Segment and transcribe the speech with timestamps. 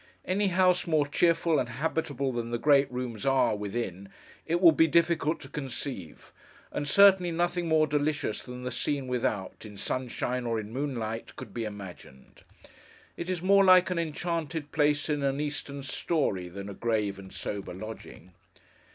[0.25, 4.09] Any house more cheerful and habitable than the great rooms are, within,
[4.47, 6.33] it would be difficult to conceive;
[6.71, 11.53] and certainly nothing more delicious than the scene without, in sunshine or in moonlight, could
[11.53, 12.41] be imagined.
[13.15, 17.31] It is more like an enchanted place in an Eastern story than a grave and
[17.31, 18.33] sober lodging.